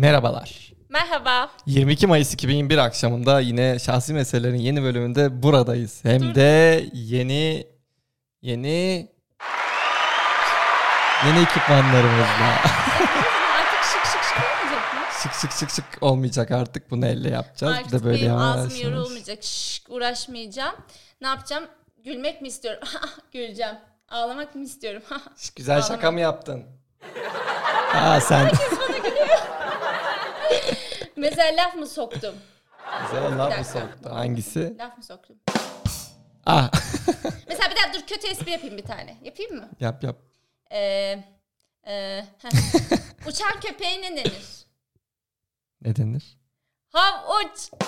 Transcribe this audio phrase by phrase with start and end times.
[0.00, 0.72] Merhabalar.
[0.88, 1.50] Merhaba.
[1.66, 6.04] 22 Mayıs 2021 akşamında yine Şahsi Meselelerin yeni bölümünde buradayız.
[6.04, 7.66] Hem de yeni
[8.42, 9.08] yeni
[11.26, 12.46] yeni ekipmanlarımızla.
[13.58, 15.00] Artık şık şık şık olmayacak mı?
[15.22, 17.76] şık şık şık şık olmayacak artık bunu elle yapacağız.
[17.76, 19.44] Artık bir de böyle benim ağzım yorulmayacak.
[19.44, 20.74] Şşk, uğraşmayacağım.
[21.20, 21.64] Ne yapacağım?
[22.04, 22.88] Gülmek mi istiyorum?
[23.32, 23.74] Güleceğim.
[24.08, 25.02] Ağlamak mı istiyorum?
[25.56, 26.10] Güzel şaka Ağlama.
[26.10, 26.64] mı yaptın?
[27.94, 28.50] Aa sen.
[31.16, 32.34] Mesela laf mı soktum?
[33.02, 33.64] Güzel laf mı dakika.
[33.64, 34.10] soktu?
[34.10, 34.78] Hangisi?
[34.78, 35.36] Laf mı soktum?
[36.46, 36.70] Ah.
[37.48, 39.16] Mesela bir daha dur kötü espri yapayım bir tane.
[39.22, 39.68] Yapayım mı?
[39.80, 40.16] yap yap.
[40.72, 41.24] Ee,
[41.86, 42.24] e.
[43.26, 44.66] Uçan köpeğe ne denir?
[45.82, 46.38] Ne denir?
[46.92, 47.70] Hav uç.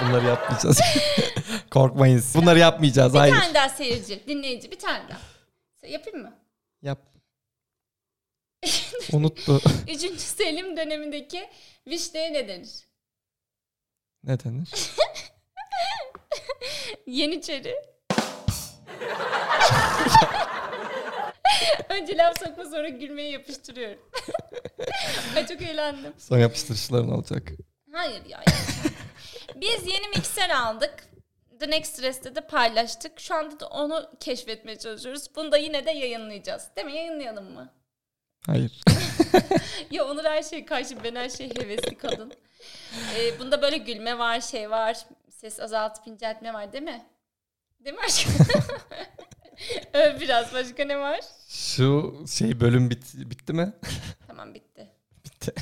[0.00, 0.80] Bunları yapmayacağız.
[1.70, 2.24] Korkmayın.
[2.34, 3.14] Bunları yapmayacağız.
[3.14, 3.34] Bir Hayır.
[3.34, 5.18] tane daha seyirci, dinleyici bir tane daha.
[5.88, 6.32] Yapayım mı?
[6.82, 6.98] Yap.
[9.12, 9.60] Unuttu.
[9.88, 11.48] Üçüncü Selim dönemindeki
[11.86, 12.70] vişneye ne denir?
[14.24, 14.68] ne denir?
[17.06, 17.76] Yeniçeri.
[21.88, 23.98] Önce laf sokma sonra gülmeyi yapıştırıyorum.
[25.36, 26.12] Ay çok eğlendim.
[26.18, 27.48] Son yapıştırışların olacak.
[27.92, 28.44] Hayır ya.
[29.56, 30.94] Biz yeni mikser aldık.
[31.60, 33.20] The Next Stress'te de paylaştık.
[33.20, 35.26] Şu anda da onu keşfetmeye çalışıyoruz.
[35.36, 36.68] Bunu da yine de yayınlayacağız.
[36.76, 36.96] Değil mi?
[36.96, 37.72] Yayınlayalım mı?
[38.46, 38.80] Hayır.
[39.90, 42.32] Ya Onur her şeye karşı ben her şeye hevesli kadın.
[43.16, 44.96] Ee, bunda böyle gülme var, şey var.
[45.30, 47.06] Ses azaltıp inceltme var değil mi?
[47.84, 48.32] Değil mi aşkım?
[49.92, 50.54] Öv biraz.
[50.54, 51.20] Başka ne var?
[51.48, 53.72] Şu şey bölüm bit, bitti mi?
[54.26, 54.90] Tamam bitti.
[55.24, 55.54] Bitti.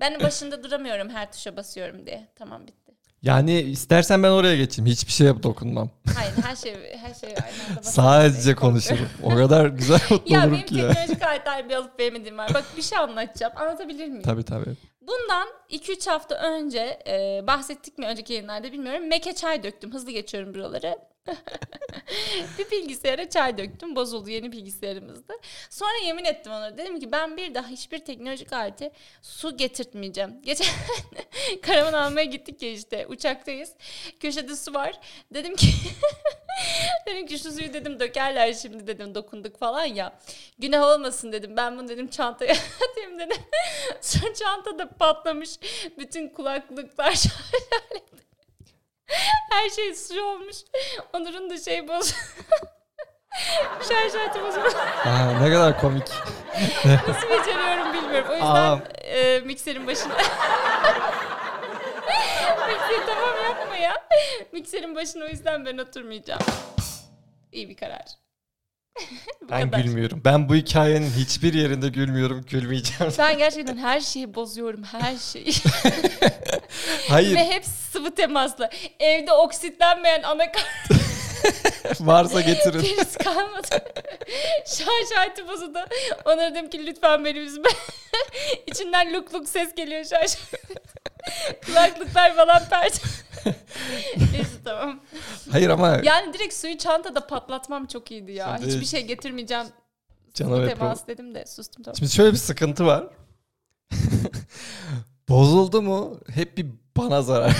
[0.00, 2.28] Ben başında duramıyorum her tuşa basıyorum diye.
[2.34, 2.81] Tamam bitti.
[3.22, 4.90] Yani istersen ben oraya geçeyim.
[4.90, 5.90] Hiçbir şeye dokunmam.
[6.16, 9.08] Hayır her şey her şey aynı anda Sadece konuşurum.
[9.22, 10.88] O kadar güzel mutlu Ya olurum benim ki ya.
[10.88, 12.50] teknolojik aletler bir alıp veremediğim var.
[12.54, 13.52] Bak bir şey anlatacağım.
[13.56, 14.22] Anlatabilir miyim?
[14.22, 14.70] Tabii tabii.
[15.00, 19.08] Bundan 2-3 hafta önce e, bahsettik mi önceki yayınlarda bilmiyorum.
[19.08, 19.92] Meke çay döktüm.
[19.94, 20.98] Hızlı geçiyorum buraları.
[22.58, 23.96] bir bilgisayara çay döktüm.
[23.96, 25.32] Bozuldu yeni bilgisayarımızdı.
[25.70, 26.78] Sonra yemin ettim ona.
[26.78, 30.42] Dedim ki ben bir daha hiçbir teknolojik alete su getirtmeyeceğim.
[30.42, 30.66] Geçen
[31.62, 33.06] karavan almaya gittik ya işte.
[33.06, 33.72] Uçaktayız.
[34.20, 35.00] Köşede su var.
[35.34, 35.66] Dedim ki
[37.06, 40.18] dedim ki şu suyu dedim dökerler şimdi dedim dokunduk falan ya.
[40.58, 41.56] Günah olmasın dedim.
[41.56, 42.54] Ben bunu dedim çantaya
[42.90, 43.42] atayım dedim.
[44.00, 45.50] Sonra çantada patlamış.
[45.98, 48.31] Bütün kulaklıklar aleti.
[49.50, 50.56] Her şey su olmuş.
[51.12, 52.14] Onur'un da şey boz.
[53.88, 54.74] şarj aleti bozulmuş.
[55.04, 56.08] Aa, ne kadar komik.
[57.08, 58.28] Nasıl beceriyorum bilmiyorum.
[58.30, 58.78] O yüzden Aa.
[59.04, 60.14] e, mikserin başına.
[62.68, 64.08] Mikser tamam yapma ya.
[64.52, 66.42] Mikserin başına o yüzden ben oturmayacağım.
[67.52, 68.04] İyi bir karar.
[69.50, 69.84] Ben kadar.
[69.84, 70.22] gülmüyorum.
[70.24, 72.44] Ben bu hikayenin hiçbir yerinde gülmüyorum.
[72.50, 73.12] Gülmeyeceğim.
[73.18, 74.82] Ben gerçekten her şeyi bozuyorum.
[74.84, 75.52] Her şeyi.
[77.08, 77.36] Hayır.
[77.36, 78.70] Ve hepsi sıvı temasla.
[79.00, 80.66] Evde oksitlenmeyen anakart
[82.00, 82.80] Varsa getirin.
[82.96, 83.68] priz kalmadı.
[84.66, 85.78] Şarj aleti bozuldu.
[86.24, 87.68] Onlara dedim ki lütfen beni üzme.
[88.66, 90.36] İçinden luk luk ses geliyor şarj
[91.66, 93.00] Kulaklıklar falan pert.
[94.32, 95.00] Neyse tamam.
[95.52, 98.56] Hayır ama Yani direkt suyu çantada patlatmam çok iyiydi ya.
[98.60, 99.66] Şimdi- Hiçbir şey getirmeyeceğim.
[100.34, 101.96] Cana ve temas dedim de sustum tamam.
[101.96, 103.06] Şimdi şöyle bir sıkıntı var.
[105.28, 107.56] Bozuldu mu hep bir bana zarar.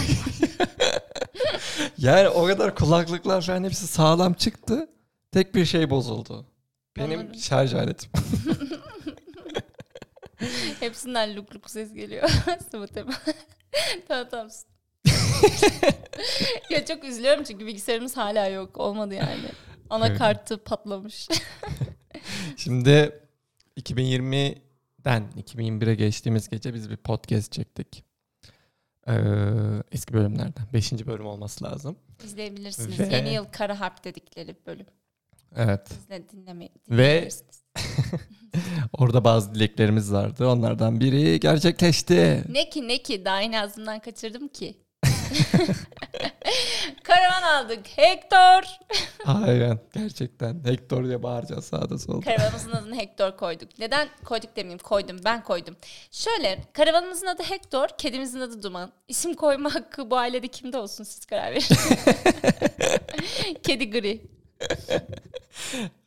[1.99, 4.89] yani o kadar kulaklıklar falan hepsi sağlam çıktı.
[5.33, 6.47] Tek bir şey bozuldu.
[6.97, 7.41] Benim Anladım.
[7.41, 8.11] şarj aletim.
[10.81, 12.31] Hepsinden luk luk ses geliyor.
[12.71, 13.17] Sıvı temas.
[14.09, 14.51] tamam tamam.
[14.51, 14.63] sus.
[16.71, 18.79] ya çok üzülüyorum çünkü bilgisayarımız hala yok.
[18.79, 19.41] Olmadı yani.
[19.91, 21.29] Anakartı patlamış.
[22.57, 23.21] Şimdi
[23.81, 28.05] 2020'den 2021'e geçtiğimiz gece biz bir podcast çektik.
[29.09, 29.15] Ee,
[29.93, 30.65] eski bölümlerden.
[30.73, 31.97] Beşinci bölüm olması lazım.
[32.25, 33.01] İzleyebilirsiniz.
[33.01, 34.87] Ve- Yeni yıl kara harp dedikleri bölüm.
[35.57, 35.91] Evet.
[35.91, 37.29] İzle, dinleme, Ve-.
[38.93, 40.49] Orada bazı dileklerimiz vardı.
[40.49, 42.45] Onlardan biri gerçekleşti.
[42.49, 44.77] Ne ki ne ki daha yine ağzımdan kaçırdım ki.
[47.03, 47.87] Karavan aldık.
[47.97, 48.63] Hector.
[49.27, 49.79] Aynen.
[49.95, 50.65] Gerçekten.
[50.65, 52.25] Hector diye bağıracağız sağda solda.
[52.25, 53.79] Karavanımızın adını Hector koyduk.
[53.79, 55.77] Neden koyduk demeyeyim koydum ben koydum.
[56.11, 58.93] Şöyle karavanımızın adı Hector, kedimizin adı Duman.
[59.09, 61.77] İsim koyma hakkı bu ailede kimde olsun siz karar verin.
[63.63, 64.21] Kedi gri.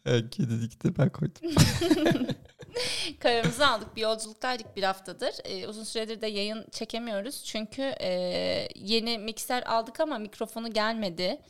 [0.06, 1.42] Evet, kedilik de ben koydum.
[3.20, 3.96] Kararımızı aldık.
[3.96, 5.36] Bir yolculuktaydık bir haftadır.
[5.44, 7.44] Ee, uzun süredir de yayın çekemiyoruz.
[7.44, 8.10] Çünkü e,
[8.76, 11.42] yeni mikser aldık ama mikrofonu gelmedi.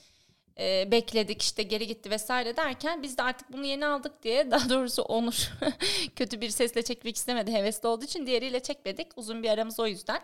[0.60, 4.70] E, bekledik işte geri gitti vesaire derken biz de artık bunu yeni aldık diye daha
[4.70, 5.52] doğrusu Onur
[6.16, 10.22] kötü bir sesle çekmek istemedi hevesli olduğu için diğeriyle çekmedik uzun bir aramız o yüzden.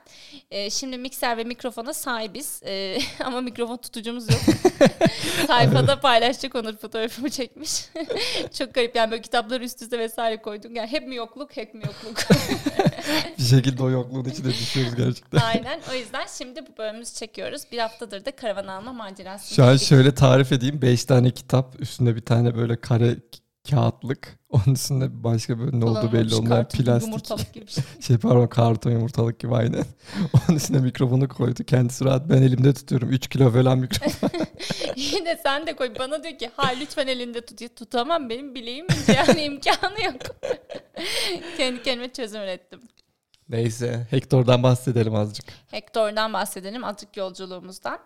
[0.51, 4.41] E, şimdi mikser ve mikrofona sahibiz e, ama mikrofon tutucumuz yok.
[5.47, 7.85] Sayfada paylaşacak Onur fotoğrafımı çekmiş.
[8.57, 10.75] Çok garip yani böyle kitapları üst üste vesaire koydum.
[10.75, 12.17] Yani hep mi yokluk hep mi yokluk.
[13.39, 15.39] bir şekilde o yokluğun içine düşüyoruz gerçekten.
[15.39, 17.61] Aynen o yüzden şimdi bu bölümümüzü çekiyoruz.
[17.71, 19.55] Bir haftadır da karavan alma macerası.
[19.55, 20.81] Şu an şöyle tarif edeyim.
[20.81, 23.15] Beş tane kitap üstünde bir tane böyle kare
[23.69, 24.39] kağıtlık.
[24.49, 27.07] Onun üstünde başka böyle ne olduğu belli olmayan plastik.
[27.07, 27.83] Yumurtalık gibi bir şey.
[28.01, 29.85] şey pardon karton yumurtalık gibi aynen.
[30.33, 31.63] Onun üstüne mikrofonu koydu.
[31.63, 33.09] Kendisi rahat ben elimde tutuyorum.
[33.09, 34.29] 3 kilo falan mikrofon.
[34.95, 35.93] Yine sen de koy.
[35.99, 37.61] Bana diyor ki ha lütfen elinde tut.
[37.61, 40.15] Ya, tutamam benim bileğim ince yani imkanı yok.
[41.57, 42.81] Kendi kendime çözüm ürettim.
[43.49, 45.45] Neyse Hector'dan bahsedelim azıcık.
[45.71, 47.99] Hector'dan bahsedelim azıcık yolculuğumuzdan.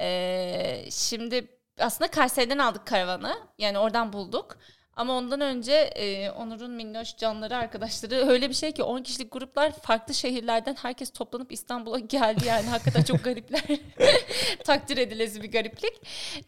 [0.00, 1.48] Ee, şimdi
[1.78, 3.36] aslında Kayseri'den aldık karavanı.
[3.58, 4.58] Yani oradan bulduk.
[4.96, 9.72] Ama ondan önce e, Onur'un minnoş canları arkadaşları öyle bir şey ki 10 kişilik gruplar
[9.72, 13.62] farklı şehirlerden herkes toplanıp İstanbul'a geldi yani hakikaten çok garipler.
[14.64, 15.92] Takdir edilesi bir gariplik.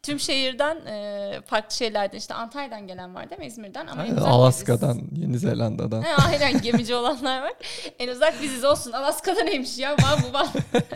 [0.03, 3.87] Tüm şehirden e, farklı şeylerden işte Antalya'dan gelen var değil mi İzmir'den?
[3.87, 5.23] Ama aynen, Alaska'dan, biziz.
[5.23, 6.03] Yeni Zelanda'dan.
[6.03, 7.53] He, aynen gemici olanlar var.
[7.99, 8.93] En uzak biziz olsun.
[8.93, 9.97] Alaska'da neymiş ya?
[10.03, 10.49] Van bu Van.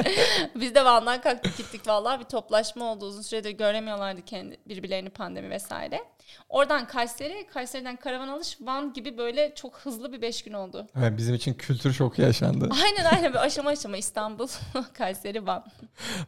[0.54, 3.04] Biz de Van'dan kalktık gittik vallahi bir toplaşma oldu.
[3.06, 6.00] Uzun süredir göremiyorlardı kendi birbirlerini pandemi vesaire.
[6.48, 10.86] Oradan Kayseri, Kayseri'den karavan alış Van gibi böyle çok hızlı bir beş gün oldu.
[10.96, 12.68] Evet, bizim için kültür şoku yaşandı.
[12.84, 14.48] Aynen aynen bir aşama aşama İstanbul,
[14.94, 15.64] Kayseri, Van.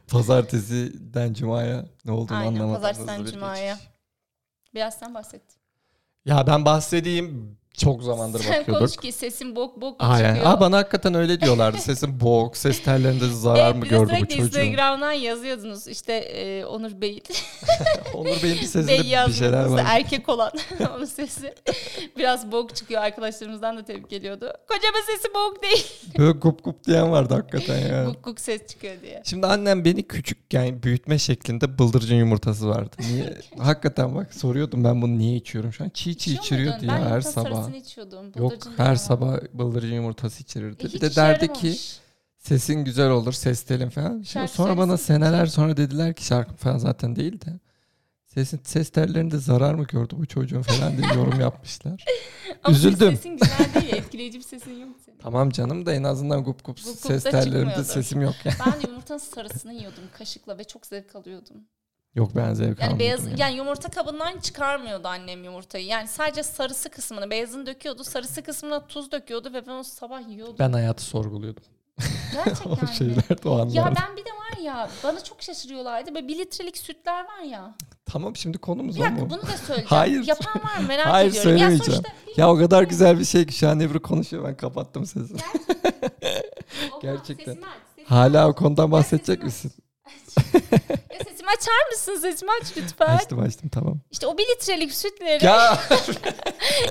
[0.08, 2.74] Pazartesiden Cuma'ya ne olduğunu aynen, anlamadım.
[2.82, 3.78] Pazartesiden Cuma'ya.
[4.74, 5.42] Biraz sen bahset.
[6.24, 8.78] Ya ben bahsedeyim çok zamandır Sen bakıyorduk.
[8.78, 10.34] konuş ki sesin bok bok Aynen.
[10.34, 10.54] çıkıyor.
[10.54, 11.78] Aa, bana hakikaten öyle diyorlardı.
[11.78, 14.42] Sesin boğuk, ses tellerinde zarar evet, mı gördü bu çocuğun?
[14.42, 17.22] Instagram'dan yazıyordunuz işte e, Onur Bey.
[18.14, 19.84] Onur Bey'in bir Bey sesinde bir şeyler var.
[19.86, 20.52] erkek olan
[20.96, 21.54] onun sesi
[22.18, 24.52] biraz bok çıkıyor arkadaşlarımızdan da tepki geliyordu.
[24.68, 25.86] Kocamın sesi bok değil.
[26.18, 28.04] Böyle gup gup diyen vardı hakikaten ya.
[28.04, 29.22] Guk guk ses çıkıyor diye.
[29.24, 32.96] Şimdi annem beni küçükken büyütme şeklinde bıldırcın yumurtası vardı.
[32.98, 33.38] Niye?
[33.58, 35.88] hakikaten bak soruyordum ben bunu niye içiyorum şu an.
[35.88, 37.63] Çiğ çiğ içiriyordu ya her sabah.
[37.64, 38.32] Sarısını içiyordum.
[38.36, 40.86] Yok her değil sabah bıldırcın yumurtası içirirdi.
[40.86, 41.76] E, bir de derdi ki
[42.38, 44.22] sesin güzel olur, ses telin falan.
[44.22, 47.60] Şarkı sonra bana seneler sonra dediler ki şarkı falan zaten değil de
[48.26, 52.04] sesin ses tellerinde zarar mı gördü bu çocuğun falan diye yorum yapmışlar.
[52.64, 53.16] Ama Üzüldüm.
[53.16, 53.94] Sesin güzel değil.
[53.94, 55.18] Etkileyici bir sesin yok senin.
[55.18, 57.84] Tamam canım da en azından gup gup ses çıkmıyordur.
[57.84, 58.56] sesim yok yani.
[58.66, 61.56] Ben yumurtanın sarısını yiyordum kaşıkla ve çok zevk alıyordum.
[62.14, 63.40] Yok ben zevk Yani beyaz yani.
[63.40, 65.86] yani yumurta kabından çıkarmıyordu annem yumurtayı.
[65.86, 68.04] Yani sadece sarısı kısmını, beyazını döküyordu.
[68.04, 70.56] Sarısı kısmına tuz döküyordu ve ben onu sabah yiyordum.
[70.58, 71.62] Ben hayatı sorguluyordum.
[72.00, 72.96] o Gerçekten mi?
[72.98, 73.76] şeylerde o anlarda.
[73.78, 76.14] Ya ben bir de var ya bana çok şaşırıyorlardı.
[76.14, 77.74] Böyle bir litrelik sütler var ya.
[78.06, 79.30] Tamam şimdi konumuz Bir o dakika mu?
[79.30, 79.86] bunu da söyleyeceğim.
[79.88, 80.26] Hayır.
[80.26, 81.50] Yapan var mı merak Hayır, ediyorum.
[81.50, 82.02] Ya söylemeyeceğim.
[82.02, 85.38] sonuçta Ya o kadar güzel bir şey ki şu an Ebru konuşuyor ben kapattım sesini.
[87.02, 87.54] Gerçekten.
[87.96, 89.72] sesimi Hala o konudan Ya bahsedecek misin?
[91.12, 92.16] Ya sesimi açar mısın?
[92.16, 93.06] Sesimi aç lütfen.
[93.16, 94.00] Açtım açtım tamam.
[94.10, 95.44] İşte o bir litrelik sütleri.
[95.44, 95.54] Ya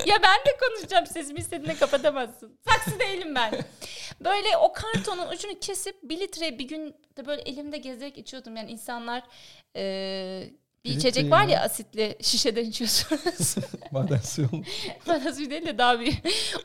[0.06, 2.58] ya ben de konuşacağım sesimi istediğinde kapatamazsın.
[2.68, 3.64] Saksı değilim ben.
[4.20, 8.56] Böyle o kartonun ucunu kesip bir litre bir gün de böyle elimde gezerek içiyordum.
[8.56, 9.22] Yani insanlar
[9.74, 10.50] eee,
[10.84, 11.60] bir Bir içecek var ya.
[11.60, 13.54] asitli şişeden içiyorsunuz.
[13.90, 14.48] maden suyu.
[15.08, 16.14] Bana suyu değil de daha bir.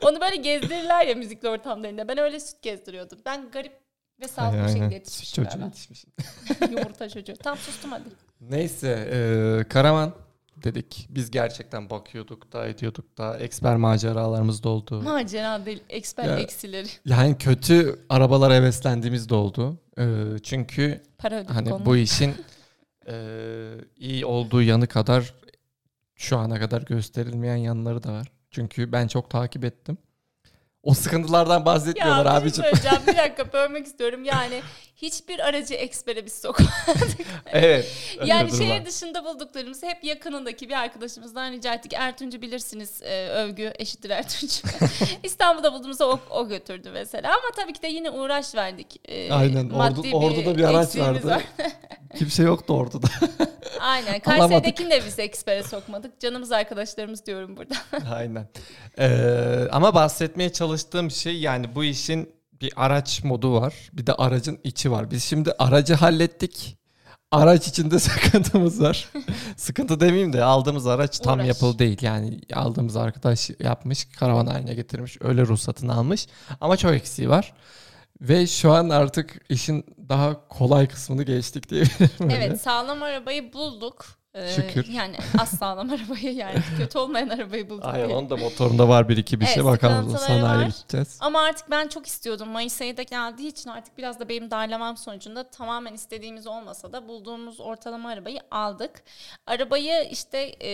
[0.02, 2.08] Onu böyle gezdirirler ya müzikli ortamlarında.
[2.08, 3.18] Ben öyle süt gezdiriyordum.
[3.26, 3.72] Ben garip
[4.20, 4.72] ve sağlıklı bir Aynen.
[4.74, 5.66] şekilde yetişmişim çocuğu galiba.
[5.66, 6.04] yetişmiş.
[6.70, 7.34] Yumurta çocuğu.
[7.42, 8.04] Tam sustum hadi.
[8.40, 10.14] Neyse e, karavan
[10.64, 11.06] dedik.
[11.10, 15.02] Biz gerçekten bakıyorduk da ediyorduk da eksper maceralarımız da oldu.
[15.02, 15.82] Macera değil.
[15.88, 16.86] Eksper Ya- eksileri.
[17.04, 19.78] Yani kötü arabalara heveslendiğimiz de oldu.
[19.98, 20.04] E,
[20.42, 21.86] çünkü Para ödedik hani onunla.
[21.86, 22.34] bu işin
[23.08, 23.14] e,
[23.96, 25.34] iyi olduğu yanı kadar
[26.16, 28.26] şu ana kadar gösterilmeyen yanları da var.
[28.50, 29.98] Çünkü ben çok takip ettim.
[30.82, 32.64] O sıkıntılardan bahsetmiyorlar Ya abicim.
[32.64, 33.02] şey söyleyeceğim.
[33.06, 34.24] Bir dakika bölmek istiyorum.
[34.24, 34.62] Yani
[35.02, 37.16] hiçbir aracı ekspere biz sokmadık.
[37.46, 38.16] evet.
[38.24, 38.86] yani bir şehir var.
[38.86, 41.92] dışında bulduklarımızı hep yakınındaki bir arkadaşımızdan rica ettik.
[41.96, 43.02] Ertunç'u bilirsiniz.
[43.02, 44.62] e, övgü eşittir Ertunç.
[45.22, 47.28] İstanbul'da bulduğumuzda o, o götürdü mesela.
[47.28, 49.00] Ama tabii ki de yine uğraş verdik.
[49.04, 51.28] E, Aynen, ordu- maddi orduda bir araç vardı.
[51.28, 51.42] var.
[52.18, 53.06] Kimse yoktu ortada.
[53.80, 54.20] Aynen.
[54.20, 56.20] Kayseri'dekini de biz ekspere sokmadık.
[56.20, 57.74] Canımız arkadaşlarımız diyorum burada.
[58.14, 58.48] Aynen.
[58.98, 63.74] Ee, ama bahsetmeye çalıştığım şey yani bu işin bir araç modu var.
[63.92, 65.10] Bir de aracın içi var.
[65.10, 66.76] Biz şimdi aracı hallettik.
[67.32, 69.08] Araç içinde sıkıntımız var.
[69.56, 71.48] Sıkıntı demeyeyim de aldığımız araç tam Uğraş.
[71.48, 71.98] yapılı değil.
[72.02, 76.26] Yani aldığımız arkadaş yapmış, karavan haline getirmiş, öyle ruhsatını almış.
[76.60, 77.52] Ama çok eksiği var.
[78.20, 82.30] Ve şu an artık işin daha kolay kısmını geçtik diyebilirim.
[82.30, 84.06] Evet sağlam arabayı bulduk.
[84.34, 84.86] Ee, Şükür.
[84.88, 87.84] Yani az sağlam arabayı yani kötü olmayan arabayı bulduk.
[87.84, 89.64] Aynen onun da motorunda var bir iki bir Evet, şey.
[89.64, 91.18] Bakalım sıkıntıları sanayiye gideceğiz.
[91.20, 92.48] Ama artık ben çok istiyordum.
[92.48, 97.08] Mayıs ayı da geldiği için artık biraz da benim darlamam sonucunda tamamen istediğimiz olmasa da
[97.08, 99.02] bulduğumuz ortalama arabayı aldık.
[99.46, 100.70] Arabayı işte e,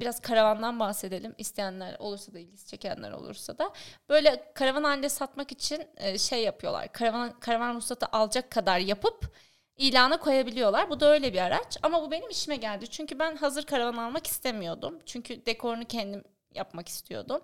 [0.00, 1.34] biraz karavandan bahsedelim.
[1.38, 3.70] İsteyenler olursa da ilgisi çekenler olursa da.
[4.08, 6.92] Böyle karavan halinde satmak için e, şey yapıyorlar.
[6.92, 9.32] Karavan, karavan ruhsatı alacak kadar yapıp
[9.80, 10.90] ilana koyabiliyorlar.
[10.90, 11.78] Bu da öyle bir araç.
[11.82, 12.88] Ama bu benim işime geldi.
[12.88, 14.98] Çünkü ben hazır karavan almak istemiyordum.
[15.06, 17.40] Çünkü dekorunu kendim yapmak istiyordum.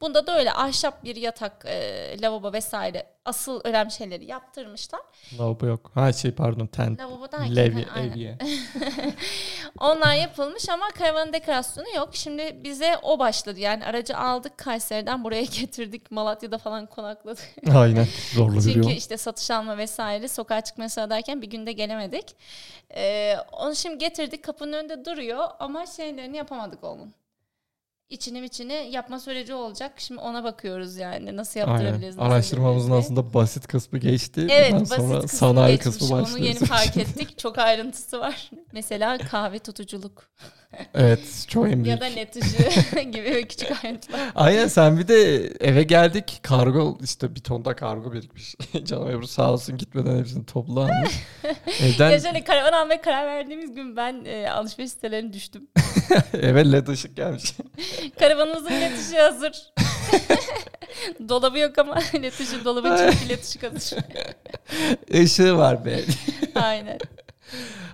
[0.00, 5.00] Bunda da öyle ahşap bir yatak, e, lavabo vesaire asıl önemli şeyleri yaptırmışlar.
[5.38, 5.90] Lavabo yok.
[5.94, 7.00] Ha şey pardon tent.
[7.00, 8.12] Lavabo derken Levi, ha, aynen.
[8.12, 8.38] evye.
[9.80, 12.08] Onlar yapılmış ama karavanın dekorasyonu yok.
[12.12, 13.60] Şimdi bize o başladı.
[13.60, 16.10] Yani aracı aldık Kayseri'den buraya getirdik.
[16.10, 17.44] Malatya'da falan konakladık.
[17.74, 18.06] Aynen.
[18.34, 22.36] Zorlu bir Çünkü işte satış alma vesaire sokağa çıkma derken bir günde gelemedik.
[22.94, 27.14] Ee, onu şimdi getirdik kapının önünde duruyor ama şeylerini yapamadık onun.
[28.10, 29.92] İçini içini yapma süreci olacak.
[29.96, 31.36] Şimdi ona bakıyoruz yani.
[31.36, 32.18] Nasıl yaptırabiliriz?
[32.18, 32.30] Aynen.
[32.30, 34.46] nasıl Araştırmamızın aslında basit kısmı geçti.
[34.50, 35.96] Evet Bundan basit sonra kısmı sanayi geçmiş.
[35.98, 36.46] kısmı Onu başlıyor.
[36.46, 37.38] yeni fark ettik.
[37.38, 38.50] Çok ayrıntısı var.
[38.72, 40.30] Mesela kahve tutuculuk
[40.94, 44.20] evet çok en ya da net ışığı gibi küçük ayrıntılar.
[44.34, 48.54] Aynen sen bir de eve geldik kargo işte bir tonda kargo birikmiş.
[48.84, 51.12] Canım Ebru sağ olsun gitmeden hepsini toplu almış.
[51.82, 55.68] Evden Ya şöyle karavan almaya karar verdiğimiz gün ben e, alışveriş sitelerine düştüm.
[56.42, 57.54] eve led ışık gelmiş.
[58.18, 59.52] Karavanımızın led ışığı hazır.
[61.28, 63.98] Dolabı yok ama led ışığı dolabı çünkü led ışık hazır.
[65.08, 66.00] Işığı var be.
[66.54, 66.98] Aynen.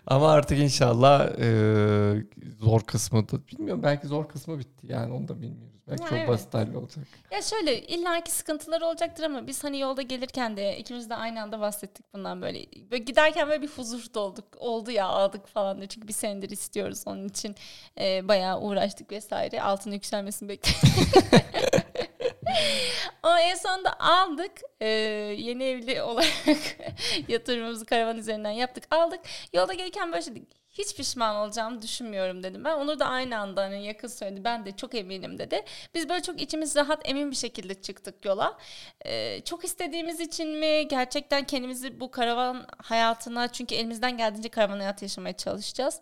[0.06, 2.22] Ama artık inşallah e,
[2.60, 5.76] zor kısmı da bilmiyorum belki zor kısmı bitti yani onu da bilmiyoruz.
[5.88, 6.28] Belki Ya çok evet.
[6.28, 7.06] basit hallolacak.
[7.30, 11.60] Ya şöyle illaki sıkıntılar olacaktır ama biz hani yolda gelirken de ikimiz de aynı anda
[11.60, 12.66] bahsettik bundan böyle.
[12.90, 14.44] böyle giderken böyle bir huzur dolduk.
[14.58, 15.86] Oldu ya aldık falan diye.
[15.86, 17.54] Çünkü bir senedir istiyoruz onun için.
[17.98, 19.62] E, bayağı uğraştık vesaire.
[19.62, 20.80] Altın yükselmesini bekledik.
[23.22, 24.52] Ama en sonunda aldık.
[24.80, 24.88] E,
[25.38, 26.28] yeni evli olarak
[27.28, 28.84] yatırımımızı karavan üzerinden yaptık.
[28.90, 29.20] Aldık.
[29.52, 30.65] Yolda gelirken böyle şey dedik.
[30.78, 32.74] Hiç pişman olacağımı düşünmüyorum dedim ben.
[32.74, 34.44] Onur da aynı anda hani yakın söyledi.
[34.44, 35.64] Ben de çok eminim dedi.
[35.94, 38.58] Biz böyle çok içimiz rahat emin bir şekilde çıktık yola.
[39.06, 45.04] Ee, çok istediğimiz için mi gerçekten kendimizi bu karavan hayatına çünkü elimizden geldiğince karavan hayatı
[45.04, 46.00] yaşamaya çalışacağız.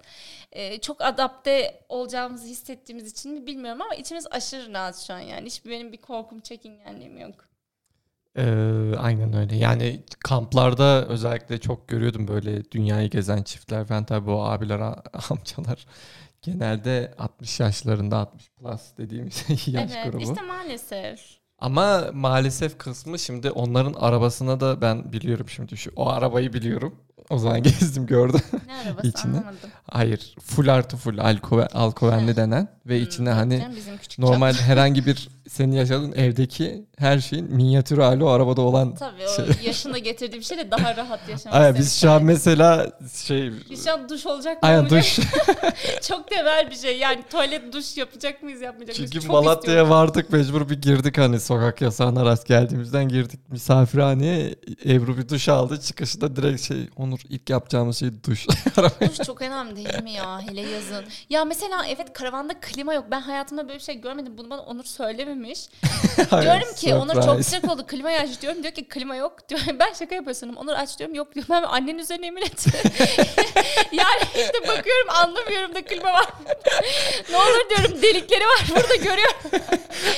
[0.53, 5.47] Ee, çok adapte olacağımızı hissettiğimiz için mi bilmiyorum ama içimiz aşırı rahat şu an yani.
[5.47, 7.54] Hiçbir benim bir korkum çekingenliğim yok.
[8.37, 9.57] Ee, aynen öyle.
[9.57, 13.89] Yani kamplarda özellikle çok görüyordum böyle dünyayı gezen çiftler.
[13.89, 14.81] Ben tabii o abiler,
[15.31, 15.87] amcalar
[16.43, 20.23] genelde 60 yaşlarında 60 plus dediğimiz yaş evet grubu.
[20.23, 21.21] işte maalesef.
[21.59, 26.95] Ama maalesef kısmı şimdi onların arabasına da ben biliyorum şimdi şu o arabayı biliyorum.
[27.31, 28.41] O zaman gezdim gördüm.
[28.67, 29.23] Ne arabası İçine.
[29.33, 29.71] anlamadım.
[29.91, 34.53] Hayır full artı full alkove, alkovenli denen ve Hmm, içine hani canım, bizim küçük normal
[34.55, 39.67] herhangi bir senin yaşadığın evdeki her şeyin minyatür hali o arabada olan Tabii o şey.
[39.67, 42.91] yaşında getirdiği bir şeyle daha rahat yaşamak Aynen biz şu an mesela
[43.27, 44.69] şey Biz şu an duş olacak mı?
[44.69, 45.19] Aynen olmayacak duş.
[45.19, 45.25] mı?
[46.09, 46.99] Çok temel bir şey.
[46.99, 49.13] Yani tuvalet duş yapacak mıyız yapmayacak mıyız?
[49.13, 49.91] Çünkü Çok Malatya'ya istiyorum.
[49.91, 54.55] vardık mecbur bir girdik hani sokak yasağına rast geldiğimizden girdik misafirhaneye.
[54.87, 58.47] Ebru bir duş aldı çıkışta direkt şey Onur ilk yapacağımız şey duş.
[59.01, 60.41] Duş çok önemli değil mi ya?
[60.41, 61.05] Hele yazın.
[61.31, 63.05] Ya mesela evet karavanda klima yok.
[63.11, 64.39] Ben hayatımda böyle bir şey görmedim.
[64.39, 65.69] Bunu bana Onur söylememiş.
[66.31, 67.87] diyorum ki Onur çok sıcak oldu.
[67.87, 68.63] Klimayı aç diyorum.
[68.63, 69.49] Diyor ki klima yok.
[69.49, 69.61] Diyor.
[69.79, 70.55] Ben şaka yapıyorsun.
[70.55, 71.15] Onur aç diyorum.
[71.15, 71.47] Yok diyor.
[71.51, 72.71] Ben annenin üzerine yemin etti.
[73.93, 76.27] yani işte bakıyorum anlamıyorum da klima var.
[77.31, 79.71] ne olur diyorum delikleri var burada görüyorum.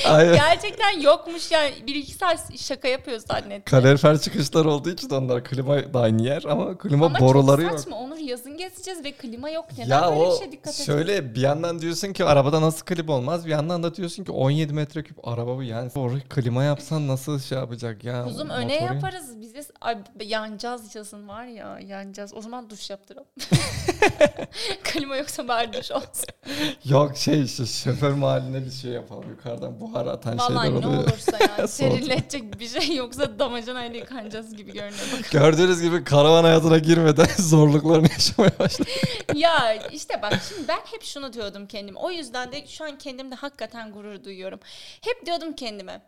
[0.05, 0.35] Aynen.
[0.35, 1.73] Gerçekten yokmuş yani.
[1.87, 3.63] Bir iki saat şaka yapıyor zannettim.
[3.65, 7.79] Kalorifer çıkışlar olduğu için onlar klima da aynı yer ama klima Ama boruları çok yok.
[7.79, 7.97] saçma.
[7.97, 9.65] Onur yazın gezeceğiz ve klima yok.
[9.77, 10.83] Neden ya böyle o bir şey dikkat edin?
[10.83, 14.73] şöyle bir yandan diyorsun ki arabada nasıl klima olmaz bir yandan da diyorsun ki 17
[14.73, 19.41] metreküp araba bu yani oraya klima yapsan nasıl şey yapacak ya Kuzum öne motoru- yaparız.
[19.41, 22.33] Bize ay, yanacağız yazın var ya yanacağız.
[22.33, 23.27] O zaman duş yaptıralım.
[24.83, 26.25] klima yoksa bari duş olsun.
[26.85, 31.03] Yok şey işte şoför mahalline bir şey yapalım yukarıdan buhar atan Vallahi şeyler ne oluyor.
[31.03, 35.29] olursa yani serinletecek bir şey yoksa damacanayla yıkanacağız gibi görünüyor.
[35.31, 38.91] Gördüğünüz gibi karavan hayatına girmeden zorluklarını yaşamaya başladık.
[39.35, 41.99] ya işte bak şimdi ben hep şunu diyordum kendime.
[41.99, 44.59] O yüzden de şu an kendimde hakikaten gurur duyuyorum.
[45.01, 46.01] Hep diyordum kendime.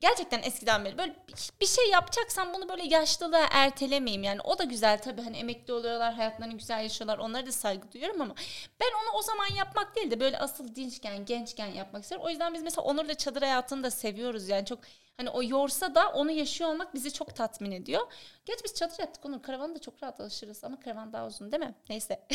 [0.00, 1.16] Gerçekten eskiden beri böyle
[1.60, 4.22] bir- şey yapacaksam bunu böyle yaşlılığa ertelemeyeyim.
[4.22, 7.18] Yani o da güzel tabii hani emekli oluyorlar, hayatlarını güzel yaşıyorlar.
[7.18, 8.34] Onlara da saygı duyuyorum ama
[8.80, 12.26] ben onu o zaman yapmak değil de böyle asıl dinçken, gençken yapmak istiyorum.
[12.26, 14.48] O yüzden biz mesela Onur'la çadır hayatını da seviyoruz.
[14.48, 14.78] Yani çok
[15.16, 18.02] Hani o yorsa da onu yaşıyor olmak bizi çok tatmin ediyor.
[18.44, 19.42] Geç biz çadır yaptık Onur.
[19.42, 21.74] Karavanda çok rahat alışırız ama karavan daha uzun değil mi?
[21.88, 22.20] Neyse.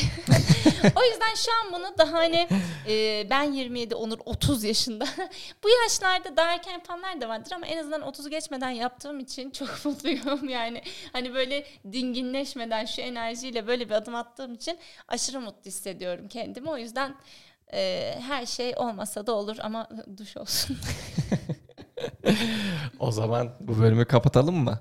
[0.96, 2.48] o yüzden şu an bunu daha hani
[2.88, 5.04] e, ben 27 Onur 30 yaşında.
[5.64, 9.68] Bu yaşlarda daha erken yapanlar da vardır ama en azından 30'u geçmeden yaptığım için çok
[9.84, 10.48] mutluyum.
[10.48, 10.82] Yani
[11.12, 16.70] hani böyle dinginleşmeden şu enerjiyle böyle bir adım attığım için aşırı mutlu hissediyorum kendimi.
[16.70, 17.16] O yüzden
[17.72, 20.76] e, her şey olmasa da olur ama duş olsun.
[22.98, 24.80] O zaman bu bölümü kapatalım mı?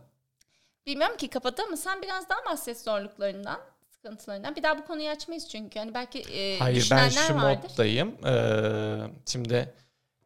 [0.85, 1.77] Bilmiyorum ki kapatalım mı?
[1.77, 3.59] Sen biraz daha bahset zorluklarından,
[3.89, 4.55] sıkıntılarından.
[4.55, 5.79] Bir daha bu konuyu açmayız çünkü.
[5.79, 7.69] Hani belki e, Hayır ben şu vardır.
[7.69, 8.25] moddayım.
[8.25, 9.73] Ee, şimdi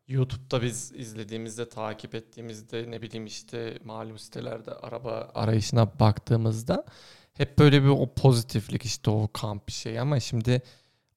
[0.07, 6.85] YouTube'da biz izlediğimizde, takip ettiğimizde ne bileyim işte malum sitelerde araba arayışına baktığımızda
[7.33, 10.61] hep böyle bir o pozitiflik işte o kamp bir şey ama şimdi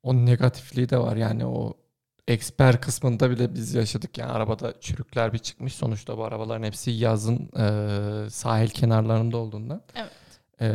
[0.02, 1.74] o negatifliği de var yani o
[2.28, 7.50] eksper kısmında bile biz yaşadık yani arabada çürükler bir çıkmış sonuçta bu arabaların hepsi yazın
[7.58, 10.10] e, sahil kenarlarında olduğundan Evet.
[10.60, 10.66] e,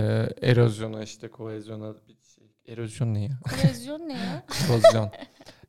[0.50, 3.40] erozyona işte kohezyona bir şey erozyon ne ya?
[3.62, 4.46] Korozyon ne ya?
[4.68, 5.12] korozyon.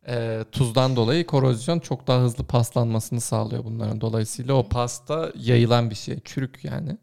[0.09, 4.01] Ee, tuzdan dolayı korozyon çok daha hızlı paslanmasını sağlıyor bunların.
[4.01, 6.21] Dolayısıyla o pasta yayılan bir şey.
[6.21, 6.99] Çürük yani.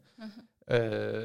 [0.70, 0.76] Ee,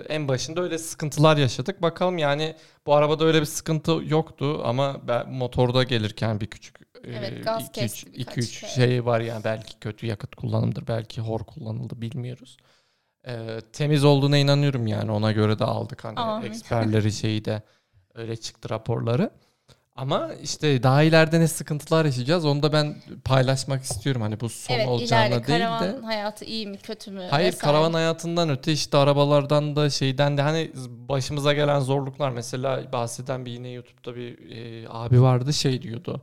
[0.10, 1.82] en başında öyle sıkıntılar yaşadık.
[1.82, 7.44] Bakalım yani bu arabada öyle bir sıkıntı yoktu ama ben motorda gelirken bir küçük Evet,
[7.44, 8.72] gaz kesti birkaç 2-3 kere.
[8.72, 12.58] şey var yani belki kötü yakıt kullanımdır belki hor kullanıldı bilmiyoruz.
[13.28, 16.48] Ee, temiz olduğuna inanıyorum yani ona göre de aldık hani Amin.
[16.48, 17.62] eksperleri şeyi de
[18.16, 19.32] öyle çıktı raporları.
[19.96, 22.96] Ama işte daha ileride ne sıkıntılar yaşayacağız onu da ben
[23.26, 24.22] paylaşmak istiyorum.
[24.22, 26.06] Hani bu son evet olacağına ileride değil karavan de.
[26.06, 27.28] hayatı iyi mi kötü mü?
[27.30, 27.72] Hayır vesaire.
[27.72, 33.52] karavan hayatından öte işte arabalardan da şeyden de hani başımıza gelen zorluklar mesela bahseden bir
[33.52, 36.22] yine YouTube'da bir e, abi vardı şey diyordu.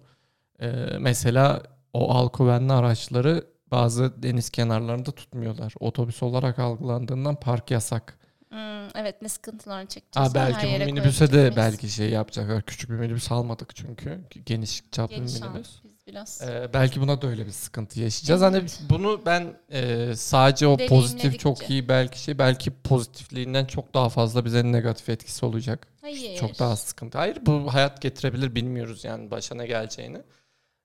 [0.62, 0.66] E,
[0.98, 5.74] mesela o alkovenli araçları bazı deniz kenarlarında tutmuyorlar.
[5.80, 8.18] Otobüs olarak algılandığından park yasak.
[8.48, 10.28] Hmm, evet ne sıkıntılar çekeceğiz.
[10.28, 12.62] Ha belki bu minibüse de belki şey yapacaklar.
[12.62, 14.20] Küçük bir minibüs almadık çünkü.
[14.46, 15.70] Geniş çaplı Geniş bir minibüs.
[15.84, 16.42] biz biraz.
[16.42, 18.42] Ee, belki buna da öyle bir sıkıntı yaşayacağız.
[18.42, 18.80] Hani Evet.
[18.90, 24.44] bunu ben e, sadece o pozitif çok iyi belki şey belki pozitifliğinden çok daha fazla
[24.44, 25.86] bize negatif etkisi olacak.
[26.00, 26.38] Hayır.
[26.38, 27.18] Çok daha sıkıntı.
[27.18, 30.18] Hayır bu hayat getirebilir bilmiyoruz yani başa ne geleceğini.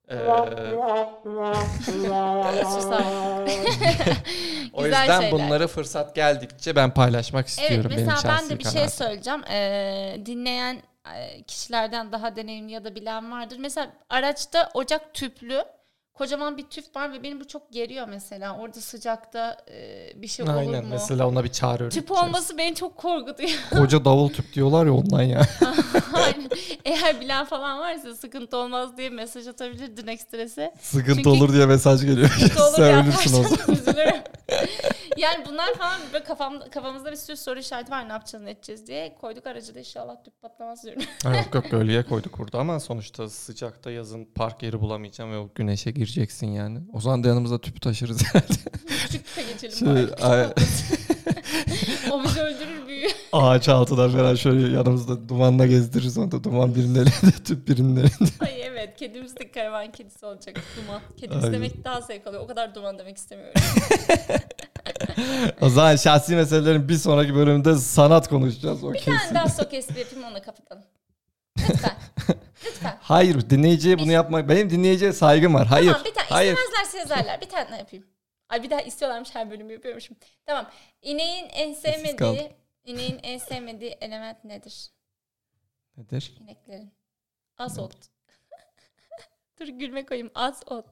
[0.09, 0.15] Ee,
[4.73, 5.31] o Güzel yüzden şeyler.
[5.31, 7.91] bunları fırsat geldikçe ben paylaşmak Evet istiyorum.
[7.91, 8.89] benim mesela ben şahsi de bir şey kanaatim.
[8.97, 9.43] söyleyeceğim.
[9.51, 10.81] Ee, dinleyen
[11.15, 13.57] e, kişilerden daha deneyimli ya da bilen vardır.
[13.59, 15.63] Mesela araçta ocak tüplü
[16.17, 18.57] kocaman bir tüp var ve beni bu çok geriyor mesela.
[18.57, 20.89] Orada sıcakta e, bir şey olur Aynen mu?
[20.91, 22.23] mesela ona bir çağrı Tüp öğreteceğiz.
[22.23, 23.49] olması beni çok korkutuyor.
[23.71, 25.41] Koca davul tüp diyorlar ya ondan ya.
[26.13, 26.49] Aynen.
[26.85, 30.73] Eğer bilen falan varsa sıkıntı olmaz diye mesaj atabilir Direct Stress'e.
[30.81, 32.29] Sıkıntı Çünkü- olur diye mesaj geliyor.
[32.39, 33.77] Kötü olur Sen ölürsün o zaman.
[35.17, 38.87] yani bunlar falan böyle kafam, kafamızda bir sürü soru işareti var ne yapacağız ne edeceğiz
[38.87, 39.15] diye.
[39.21, 41.03] Koyduk aracı da inşallah tüp patlamaz diyorum.
[41.25, 45.91] Yok yok gölgeye koyduk burada ama sonuçta sıcakta yazın park yeri bulamayacağım ve o güneşe
[46.07, 46.79] gireceksin yani.
[46.93, 48.53] O zaman da yanımızda tüpü taşırız herhalde.
[48.87, 49.75] Küçük tüpe geçelim.
[49.77, 50.23] Şöyle, bari.
[50.23, 50.43] ay-
[52.11, 53.11] o bizi öldürür büyüyor.
[53.33, 58.31] Ağaç altına falan şöyle yanımızda dumanla gezdiririz onu da duman birinin elinde tüp birinin elinde.
[58.39, 60.55] Ay evet kedimiz de karavan kedisi olacak.
[60.77, 61.01] Duman.
[61.17, 61.53] Kedimiz Aynen.
[61.55, 62.41] demek daha zevk alıyor.
[62.43, 63.61] O kadar duman demek istemiyorum.
[65.61, 69.11] O zaman şahsi meselelerin bir sonraki bölümünde sanat konuşacağız o Bir kesin.
[69.11, 70.83] tane daha sok espri yapayım onu kapatalım.
[71.69, 71.97] Lütfen.
[72.65, 72.97] Lütfen.
[73.01, 75.67] Hayır dinleyiciye bunu yapmak benim dinleyiciye saygım var.
[75.67, 75.91] Hayır.
[75.91, 76.53] Tamam bir tane hayır.
[76.53, 77.41] istemezlerse yazarlar.
[77.41, 78.05] Bir tane daha yapayım.
[78.49, 80.17] Ay bir daha istiyorlarmış her bölümü yapıyormuşum.
[80.45, 80.69] Tamam.
[81.01, 84.91] İneğin en sevmediği ineğin en sevmediği element nedir?
[85.97, 86.37] Nedir?
[86.41, 86.93] İneklerin.
[87.57, 87.93] Az ot.
[89.59, 90.31] Dur gülme koyayım.
[90.35, 90.85] Az ot.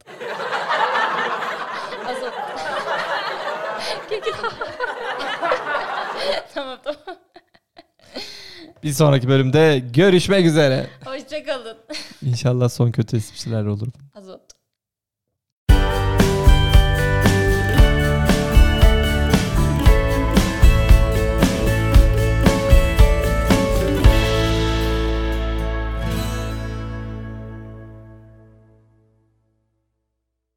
[2.08, 2.34] Az ot.
[4.10, 4.32] Gülgül.
[6.54, 7.25] tamam tamam.
[8.86, 10.88] Bir sonraki bölümde görüşmek üzere.
[11.06, 11.78] Hoşçakalın.
[12.22, 13.88] İnşallah son kötü espriler olur.
[14.16, 14.42] Az ot.